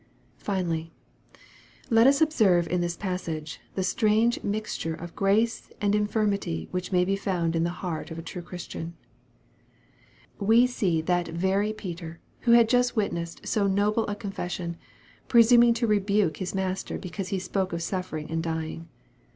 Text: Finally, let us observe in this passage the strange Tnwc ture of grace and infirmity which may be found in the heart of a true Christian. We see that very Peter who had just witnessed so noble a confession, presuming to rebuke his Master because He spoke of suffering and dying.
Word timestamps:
Finally, 0.39 0.91
let 1.91 2.07
us 2.07 2.21
observe 2.21 2.67
in 2.69 2.81
this 2.81 2.97
passage 2.97 3.59
the 3.75 3.83
strange 3.83 4.39
Tnwc 4.41 4.81
ture 4.81 4.93
of 4.95 5.15
grace 5.15 5.69
and 5.79 5.93
infirmity 5.93 6.67
which 6.71 6.91
may 6.91 7.05
be 7.05 7.15
found 7.15 7.55
in 7.55 7.63
the 7.63 7.69
heart 7.69 8.09
of 8.09 8.17
a 8.17 8.23
true 8.23 8.41
Christian. 8.41 8.95
We 10.39 10.65
see 10.65 11.01
that 11.03 11.27
very 11.27 11.71
Peter 11.71 12.19
who 12.39 12.53
had 12.53 12.67
just 12.67 12.95
witnessed 12.95 13.45
so 13.47 13.67
noble 13.67 14.07
a 14.07 14.15
confession, 14.15 14.75
presuming 15.27 15.75
to 15.75 15.85
rebuke 15.85 16.37
his 16.37 16.55
Master 16.55 16.97
because 16.97 17.27
He 17.27 17.37
spoke 17.37 17.71
of 17.71 17.83
suffering 17.83 18.31
and 18.31 18.41
dying. 18.41 18.89